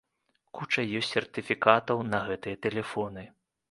Куча 0.59 0.85
ёсць 1.01 1.11
сертыфікатаў 1.17 2.05
на 2.11 2.25
гэтыя 2.31 2.63
тэлефоны. 2.69 3.33